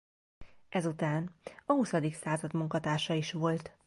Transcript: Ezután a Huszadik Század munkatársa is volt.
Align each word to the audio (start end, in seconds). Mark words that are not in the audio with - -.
Ezután 0.69 1.35
a 1.65 1.73
Huszadik 1.73 2.15
Század 2.15 2.53
munkatársa 2.53 3.13
is 3.13 3.31
volt. 3.31 3.71